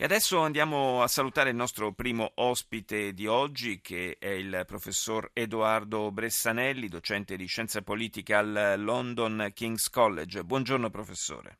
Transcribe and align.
E 0.00 0.04
adesso 0.04 0.38
andiamo 0.38 1.02
a 1.02 1.08
salutare 1.08 1.50
il 1.50 1.56
nostro 1.56 1.92
primo 1.92 2.30
ospite 2.36 3.12
di 3.12 3.26
oggi, 3.26 3.80
che 3.80 4.14
è 4.20 4.28
il 4.28 4.62
professor 4.64 5.28
Edoardo 5.32 6.12
Bressanelli, 6.12 6.86
docente 6.86 7.34
di 7.34 7.46
scienza 7.46 7.82
politica 7.82 8.38
al 8.38 8.74
London 8.76 9.50
King's 9.52 9.90
College. 9.90 10.44
Buongiorno 10.44 10.88
professore. 10.88 11.58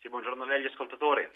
Sì, 0.00 0.08
buongiorno 0.08 0.44
a 0.44 0.46
lei 0.46 0.62
gli 0.62 0.66
ascoltatori. 0.66 1.28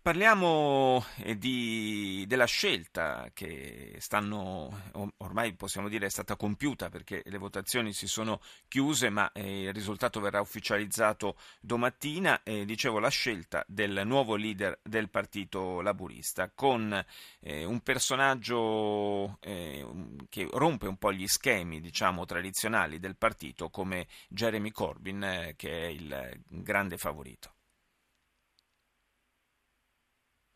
Parliamo 0.00 1.04
eh, 1.18 1.36
di, 1.36 2.24
della 2.26 2.46
scelta 2.46 3.30
che 3.34 3.96
stanno, 3.98 4.90
ormai 5.18 5.54
possiamo 5.54 5.88
dire 5.88 6.06
è 6.06 6.08
stata 6.10 6.36
compiuta 6.36 6.88
perché 6.88 7.22
le 7.26 7.36
votazioni 7.36 7.92
si 7.92 8.06
sono 8.06 8.40
chiuse 8.68 9.10
ma 9.10 9.30
eh, 9.32 9.64
il 9.64 9.72
risultato 9.74 10.20
verrà 10.20 10.40
ufficializzato 10.40 11.36
domattina. 11.60 12.42
Eh, 12.42 12.64
dicevo 12.64 12.98
la 13.00 13.10
scelta 13.10 13.64
del 13.66 14.02
nuovo 14.06 14.36
leader 14.36 14.78
del 14.82 15.10
Partito 15.10 15.80
Laburista 15.80 16.50
con 16.54 17.04
eh, 17.40 17.64
un 17.64 17.80
personaggio 17.80 19.38
che 19.40 20.48
rompe 20.52 20.86
un 20.86 20.96
po' 20.96 21.12
gli 21.12 21.26
schemi 21.26 21.80
diciamo, 21.80 22.24
tradizionali 22.24 22.98
del 22.98 23.16
partito 23.16 23.68
come 23.68 24.06
Jeremy 24.28 24.70
Corbyn 24.70 25.52
che 25.56 25.70
è 25.70 25.86
il 25.86 26.40
grande 26.48 26.96
favorito. 26.96 27.57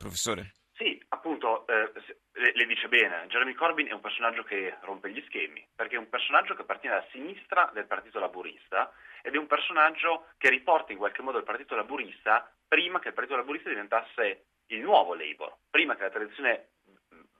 Professore? 0.02 0.52
Sì, 0.74 1.00
appunto, 1.08 1.66
eh, 1.68 1.92
le, 2.32 2.66
dice 2.66 2.88
bene, 2.88 3.26
Jeremy 3.28 3.54
Corbyn 3.54 3.88
è 3.88 3.92
un 3.92 4.00
personaggio 4.00 4.42
che 4.42 4.76
rompe 4.80 5.10
gli 5.10 5.22
schemi, 5.26 5.64
perché 5.74 5.94
è 5.94 5.98
un 5.98 6.08
personaggio 6.08 6.54
che 6.54 6.62
appartiene 6.62 6.96
alla 6.96 7.06
sinistra 7.12 7.70
del 7.72 7.86
Partito 7.86 8.18
Laburista 8.18 8.92
ed 9.22 9.34
è 9.34 9.38
un 9.38 9.46
personaggio 9.46 10.26
che 10.38 10.50
riporta 10.50 10.92
in 10.92 10.98
qualche 10.98 11.22
modo 11.22 11.38
il 11.38 11.44
Partito 11.44 11.76
Laburista 11.76 12.52
prima 12.66 12.98
che 12.98 13.08
il 13.08 13.14
Partito 13.14 13.36
Laburista 13.36 13.68
diventasse 13.68 14.46
il 14.66 14.80
nuovo 14.80 15.14
Labour, 15.14 15.56
prima 15.70 15.94
che 15.94 16.02
la 16.02 16.10
tradizione 16.10 16.70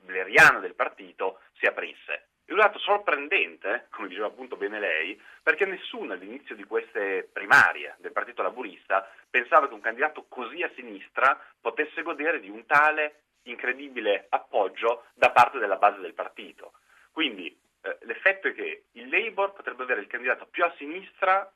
bleriana 0.03 0.59
del 0.59 0.75
partito 0.75 1.41
si 1.55 1.67
aprisse. 1.67 2.32
È 2.45 2.53
un 2.53 2.59
dato 2.59 2.79
sorprendente, 2.79 3.87
come 3.91 4.09
diceva 4.09 4.27
appunto 4.27 4.57
bene 4.57 4.81
lei, 4.81 5.21
perché 5.43 5.65
nessuno 5.65 6.13
all'inizio 6.13 6.55
di 6.55 6.65
queste 6.65 7.29
primarie 7.33 7.97
del 7.99 8.13
Partito 8.13 8.43
Laburista 8.43 9.09
pensava 9.31 9.69
che 9.69 9.75
un 9.75 9.81
candidato 9.81 10.27
così 10.29 10.63
a 10.63 10.71
sinistra 10.75 11.41
potesse 11.61 12.03
godere 12.03 12.41
di 12.41 12.51
un 12.51 12.67
tale 12.67 13.23
incredibile 13.45 14.27
appoggio 14.29 15.07
da 15.15 15.31
parte 15.31 15.59
della 15.59 15.77
base 15.77 16.01
del 16.01 16.15
partito. 16.15 16.75
Quindi 17.11 17.47
eh, 17.83 17.99
l'effetto 18.03 18.49
è 18.49 18.55
che 18.55 18.85
il 18.93 19.09
Labour 19.09 19.53
potrebbe 19.53 19.83
avere 19.83 20.01
il 20.01 20.07
candidato 20.07 20.47
più 20.47 20.65
a 20.65 20.75
sinistra 20.77 21.51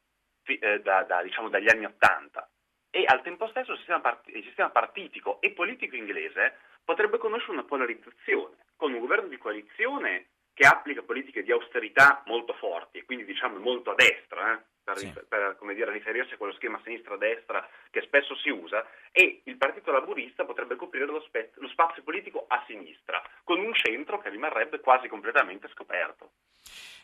eh, 0.45 0.81
da, 0.81 1.03
da, 1.03 1.23
diciamo, 1.23 1.48
dagli 1.48 1.69
anni 1.69 1.84
Ottanta 1.84 2.48
e 2.91 3.05
al 3.05 3.23
tempo 3.23 3.48
stesso 3.48 3.73
il 3.73 3.79
sistema, 3.79 4.01
part- 4.01 4.29
il 4.29 4.45
sistema 4.45 4.70
partitico 4.70 5.41
e 5.41 5.51
politico 5.51 5.97
inglese 5.97 6.59
potrebbe 6.84 7.19
conoscere 7.19 7.53
una 7.53 7.64
polarizzazione, 7.64 8.57
con 8.77 8.92
un 8.92 9.01
governo 9.01 9.29
di 9.29 9.37
coalizione 9.37 10.29
che 10.57 10.67
applica 10.67 11.03
politiche 11.03 11.43
di 11.43 11.53
austerità 11.53 12.23
molto 12.25 12.55
forti, 12.55 12.97
e 12.97 13.05
quindi 13.05 13.27
diciamo 13.27 13.59
molto 13.59 13.91
a 13.91 13.95
destra, 13.95 14.55
eh, 14.55 14.63
per, 14.83 14.97
sì. 14.97 15.13
per 15.29 15.59
dire, 15.75 15.93
riferirsi 15.93 16.33
a 16.33 16.37
quello 16.39 16.55
schema 16.55 16.81
sinistra-destra 16.83 17.69
che 17.91 18.01
spesso 18.01 18.35
si 18.37 18.48
usa, 18.48 18.89
e 19.13 19.43
il 19.45 19.59
Partito 19.59 19.93
Laburista 19.93 20.47
potrebbe 20.47 20.77
coprire 20.77 21.05
lo, 21.05 21.20
spe- 21.20 21.51
lo 21.57 21.69
spazio 21.69 22.03
politico 22.03 22.47
a 22.48 22.64
sinistra, 22.67 23.23
con 23.45 23.61
un 23.61 23.75
centro 23.75 24.19
che 24.19 24.30
rimarrebbe 24.30 24.80
quasi 24.80 25.08
completamente 25.08 25.69
scoperto. 25.75 26.30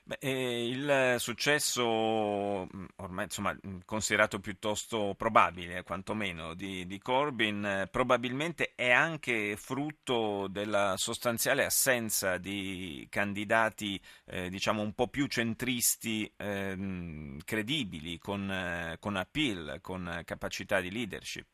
Beh, 0.05 0.19
eh, 0.21 0.67
il 0.69 1.15
successo, 1.21 2.67
mm, 2.75 2.85
ormai 2.97 3.25
insomma, 3.25 3.53
mm, 3.55 3.81
considerato 3.85 4.41
piuttosto 4.41 5.15
probabile, 5.17 5.85
quantomeno, 5.85 6.55
di, 6.55 6.87
di 6.87 6.99
Corbyn, 6.99 7.65
eh, 7.65 7.89
probabilmente 7.89 8.73
è 8.75 8.91
anche 8.91 9.55
frutto 9.57 10.49
della 10.49 10.97
sostanziale 10.97 11.65
assenza 11.65 12.37
di 12.39 13.07
candidati, 13.09 14.01
eh, 14.27 14.49
diciamo, 14.49 14.83
un 14.83 14.93
po' 14.93 15.07
più 15.07 15.27
centristi, 15.29 16.31
ehm, 16.37 17.39
credibili, 17.45 18.19
con, 18.19 18.51
eh, 18.51 18.97
con 18.99 19.15
appeal, 19.15 19.79
con 19.81 20.23
capacità 20.25 20.81
di 20.81 20.91
leadership. 20.91 21.47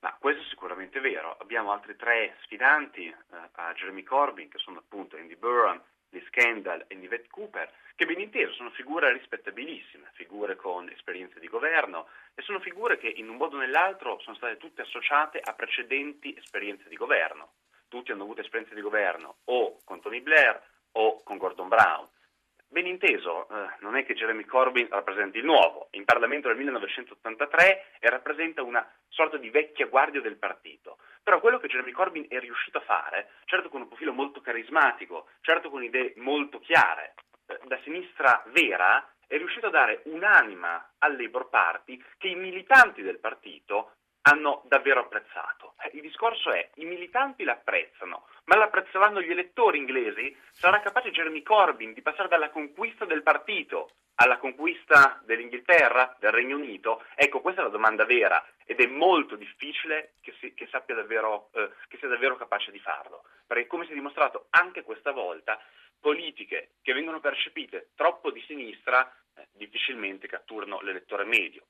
Ma 0.00 0.16
questo 0.18 0.40
è 0.42 0.46
sicuramente 0.46 0.98
vero. 1.00 1.36
Abbiamo 1.38 1.72
altri 1.72 1.94
tre 1.96 2.36
sfidanti 2.44 3.04
eh, 3.06 3.14
a 3.52 3.72
Jeremy 3.74 4.02
Corbyn, 4.02 4.48
che 4.48 4.56
sono 4.56 4.78
appunto 4.78 5.16
Andy 5.16 5.36
Burham, 5.36 5.82
di 6.10 6.22
Scandal 6.26 6.84
e 6.88 6.98
di 6.98 7.04
Yvette 7.04 7.28
Cooper, 7.30 7.70
che 7.94 8.04
ben 8.04 8.20
inteso 8.20 8.52
sono 8.52 8.70
figure 8.70 9.12
rispettabilissime, 9.12 10.10
figure 10.14 10.56
con 10.56 10.88
esperienze 10.90 11.38
di 11.38 11.48
governo 11.48 12.08
e 12.34 12.42
sono 12.42 12.60
figure 12.60 12.98
che 12.98 13.08
in 13.08 13.28
un 13.28 13.36
modo 13.36 13.56
o 13.56 13.60
nell'altro 13.60 14.18
sono 14.20 14.36
state 14.36 14.56
tutte 14.56 14.82
associate 14.82 15.40
a 15.42 15.52
precedenti 15.54 16.34
esperienze 16.36 16.88
di 16.88 16.96
governo. 16.96 17.52
Tutti 17.88 18.10
hanno 18.10 18.22
avuto 18.22 18.40
esperienze 18.40 18.74
di 18.74 18.80
governo 18.80 19.36
o 19.44 19.80
con 19.84 20.00
Tony 20.00 20.20
Blair 20.20 20.60
o 20.92 21.22
con 21.22 21.36
Gordon 21.36 21.68
Brown. 21.68 22.08
Ben 22.72 22.86
inteso, 22.86 23.48
eh, 23.48 23.74
non 23.80 23.96
è 23.96 24.04
che 24.04 24.14
Jeremy 24.14 24.44
Corbyn 24.44 24.86
rappresenti 24.90 25.38
il 25.38 25.44
nuovo, 25.44 25.88
in 25.92 26.04
Parlamento 26.04 26.46
nel 26.46 26.56
1983 26.56 27.96
e 27.98 28.08
rappresenta 28.08 28.62
una 28.62 28.88
sorta 29.08 29.36
di 29.38 29.50
vecchia 29.50 29.86
guardia 29.86 30.20
del 30.20 30.36
partito. 30.36 30.98
Però 31.22 31.40
quello 31.40 31.58
che 31.58 31.68
Jeremy 31.68 31.92
Corbyn 31.92 32.26
è 32.28 32.38
riuscito 32.38 32.78
a 32.78 32.82
fare, 32.82 33.30
certo 33.44 33.68
con 33.68 33.82
un 33.82 33.88
profilo 33.88 34.12
molto 34.12 34.40
carismatico, 34.40 35.28
certo 35.40 35.70
con 35.70 35.82
idee 35.82 36.14
molto 36.16 36.58
chiare, 36.58 37.14
eh, 37.46 37.58
da 37.64 37.78
sinistra 37.82 38.42
vera, 38.46 39.06
è 39.26 39.36
riuscito 39.36 39.68
a 39.68 39.70
dare 39.70 40.02
un'anima 40.06 40.94
al 40.98 41.16
Labour 41.16 41.48
Party 41.48 42.02
che 42.18 42.28
i 42.28 42.34
militanti 42.34 43.02
del 43.02 43.20
partito 43.20 43.94
hanno 44.22 44.62
davvero 44.66 45.00
apprezzato. 45.00 45.74
Eh, 45.82 45.90
il 45.94 46.02
discorso 46.02 46.50
è, 46.50 46.70
i 46.74 46.84
militanti 46.84 47.44
l'apprezzano, 47.44 48.26
ma 48.44 48.56
l'apprezzeranno 48.56 49.20
gli 49.20 49.30
elettori 49.30 49.78
inglesi? 49.78 50.36
Sarà 50.52 50.80
capace 50.80 51.10
Jeremy 51.10 51.42
Corbyn 51.42 51.92
di 51.92 52.02
passare 52.02 52.28
dalla 52.28 52.50
conquista 52.50 53.04
del 53.04 53.22
partito 53.22 53.92
alla 54.16 54.36
conquista 54.36 55.22
dell'Inghilterra, 55.24 56.14
del 56.18 56.32
Regno 56.32 56.56
Unito? 56.56 57.04
Ecco, 57.14 57.40
questa 57.40 57.62
è 57.62 57.64
la 57.64 57.70
domanda 57.70 58.04
vera 58.04 58.44
ed 58.66 58.80
è 58.80 58.86
molto 58.86 59.36
difficile 59.36 60.14
che, 60.20 60.34
si, 60.38 60.52
che, 60.52 60.68
davvero, 60.86 61.48
eh, 61.54 61.70
che 61.88 61.96
sia 61.96 62.08
davvero 62.08 62.36
capace 62.36 62.70
di 62.70 62.78
farlo, 62.78 63.24
perché 63.46 63.66
come 63.66 63.86
si 63.86 63.92
è 63.92 63.94
dimostrato 63.94 64.46
anche 64.50 64.82
questa 64.82 65.12
volta, 65.12 65.58
politiche 65.98 66.72
che 66.82 66.92
vengono 66.92 67.20
percepite 67.20 67.90
troppo 67.94 68.30
di 68.30 68.42
sinistra 68.46 69.10
eh, 69.34 69.48
difficilmente 69.52 70.26
catturano 70.26 70.80
l'elettore 70.80 71.24
medio 71.24 71.64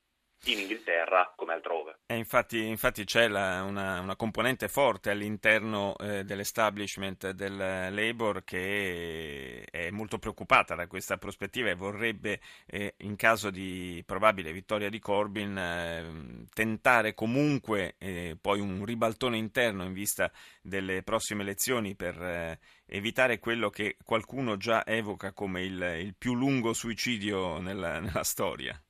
in 0.45 0.59
Inghilterra 0.59 1.33
come 1.35 1.53
altrove. 1.53 1.99
E 2.07 2.15
infatti, 2.15 2.65
infatti 2.65 3.03
c'è 3.03 3.27
la, 3.27 3.61
una, 3.63 3.99
una, 3.99 4.15
componente 4.15 4.67
forte 4.67 5.11
all'interno 5.11 5.95
eh, 5.97 6.23
dell'establishment 6.23 7.29
del 7.29 7.55
Labour 7.55 8.43
che 8.43 9.63
è 9.69 9.91
molto 9.91 10.17
preoccupata 10.17 10.73
da 10.73 10.87
questa 10.87 11.17
prospettiva 11.17 11.69
e 11.69 11.75
vorrebbe, 11.75 12.39
eh, 12.65 12.95
in 12.99 13.15
caso 13.15 13.51
di 13.51 14.03
probabile 14.05 14.51
vittoria 14.51 14.89
di 14.89 14.99
Corbyn, 14.99 15.57
eh, 15.57 16.45
tentare 16.53 17.13
comunque 17.13 17.95
eh, 17.99 18.35
poi 18.39 18.59
un 18.59 18.83
ribaltone 18.83 19.37
interno 19.37 19.83
in 19.83 19.93
vista 19.93 20.31
delle 20.61 21.03
prossime 21.03 21.43
elezioni 21.43 21.95
per 21.95 22.19
eh, 22.21 22.59
evitare 22.87 23.39
quello 23.39 23.69
che 23.69 23.97
qualcuno 24.03 24.57
già 24.57 24.85
evoca 24.85 25.33
come 25.33 25.63
il, 25.63 25.81
il 25.99 26.15
più 26.15 26.33
lungo 26.33 26.73
suicidio 26.73 27.59
nella, 27.59 27.99
nella 27.99 28.23
storia. 28.23 28.81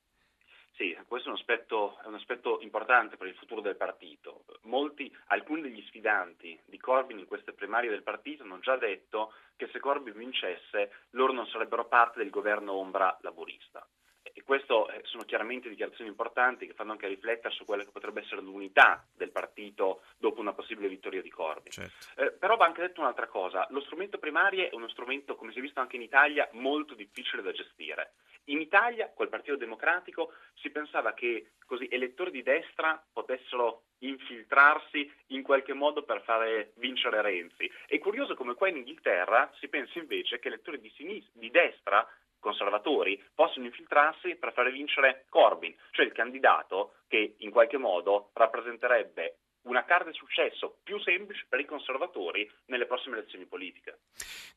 Sì, 0.81 0.97
questo 1.07 1.27
è 1.29 1.31
un, 1.31 1.37
aspetto, 1.37 1.99
è 2.03 2.07
un, 2.07 2.15
aspetto, 2.15 2.57
importante 2.61 3.15
per 3.15 3.27
il 3.27 3.35
futuro 3.35 3.61
del 3.61 3.75
partito. 3.75 4.45
Molti, 4.63 5.15
alcuni 5.27 5.61
degli 5.61 5.83
sfidanti 5.85 6.59
di 6.65 6.79
Corbyn 6.79 7.19
in 7.19 7.27
queste 7.27 7.53
primarie 7.53 7.91
del 7.91 8.01
partito 8.01 8.41
hanno 8.41 8.57
già 8.57 8.77
detto 8.77 9.31
che 9.55 9.69
se 9.71 9.79
Corbyn 9.79 10.17
vincesse 10.17 10.91
loro 11.11 11.33
non 11.33 11.45
sarebbero 11.45 11.85
parte 11.85 12.17
del 12.17 12.31
governo 12.31 12.73
ombra 12.73 13.15
laburista. 13.21 13.87
E 14.23 14.41
queste 14.41 14.73
sono 15.03 15.23
chiaramente 15.23 15.69
dichiarazioni 15.69 16.09
importanti 16.09 16.65
che 16.65 16.73
fanno 16.73 16.93
anche 16.93 17.07
riflettere 17.07 17.53
su 17.53 17.63
quella 17.63 17.83
che 17.83 17.91
potrebbe 17.91 18.21
essere 18.21 18.41
l'unità 18.41 19.05
del 19.13 19.29
partito 19.29 20.01
dopo 20.17 20.41
una 20.41 20.53
possibile 20.53 20.87
vittoria 20.87 21.21
di 21.21 21.29
Corbyn. 21.29 21.71
Certo. 21.71 22.07
Eh, 22.19 22.31
però 22.31 22.55
va 22.55 22.65
anche 22.65 22.81
detto 22.81 23.01
un'altra 23.01 23.27
cosa, 23.27 23.67
lo 23.69 23.81
strumento 23.81 24.17
primario 24.17 24.67
è 24.67 24.73
uno 24.73 24.89
strumento, 24.89 25.35
come 25.35 25.51
si 25.51 25.59
è 25.59 25.61
visto 25.61 25.79
anche 25.79 25.97
in 25.97 26.01
Italia, 26.01 26.49
molto 26.53 26.95
difficile 26.95 27.43
da 27.43 27.51
gestire. 27.51 28.13
In 28.45 28.59
Italia, 28.59 29.11
col 29.13 29.29
Partito 29.29 29.55
Democratico, 29.55 30.33
si 30.55 30.69
pensava 30.71 31.13
che 31.13 31.51
così 31.65 31.87
elettori 31.89 32.31
di 32.31 32.43
destra 32.43 33.01
potessero 33.13 33.83
infiltrarsi 33.99 35.09
in 35.27 35.43
qualche 35.43 35.73
modo 35.73 36.03
per 36.03 36.21
fare 36.23 36.73
vincere 36.75 37.21
Renzi. 37.21 37.71
È 37.85 37.97
curioso 37.99 38.35
come 38.35 38.55
qua 38.55 38.67
in 38.67 38.77
Inghilterra 38.77 39.51
si 39.59 39.67
pensa 39.67 39.99
invece 39.99 40.39
che 40.39 40.47
elettori 40.47 40.79
di, 40.79 40.89
sinistra, 40.95 41.39
di 41.39 41.51
destra 41.51 42.07
conservatori 42.39 43.23
possono 43.33 43.65
infiltrarsi 43.67 44.35
per 44.35 44.51
fare 44.51 44.71
vincere 44.71 45.25
Corbyn, 45.29 45.73
cioè 45.91 46.05
il 46.05 46.11
candidato 46.11 46.95
che 47.07 47.35
in 47.37 47.51
qualche 47.51 47.77
modo 47.77 48.31
rappresenterebbe 48.33 49.37
una 49.63 49.85
carta 49.85 50.09
di 50.09 50.15
successo 50.15 50.79
più 50.83 50.99
semplice 50.99 51.45
per 51.47 51.59
i 51.59 51.65
conservatori 51.65 52.49
nelle 52.65 52.85
prossime 52.85 53.17
elezioni 53.17 53.45
politiche. 53.45 53.99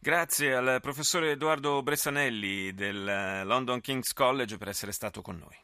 Grazie 0.01 0.55
al 0.55 0.79
professore 0.81 1.33
Edoardo 1.33 1.83
Bressanelli 1.83 2.73
del 2.73 3.43
London 3.45 3.81
King's 3.81 4.13
College 4.13 4.57
per 4.57 4.69
essere 4.69 4.93
stato 4.93 5.21
con 5.21 5.37
noi. 5.37 5.57